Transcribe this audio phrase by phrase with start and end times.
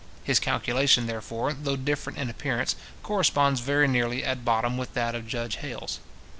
[0.23, 5.27] His calculation, therefore, though different in appearance, corresponds very nearly at bottom with that of
[5.27, 5.99] Judge Hales.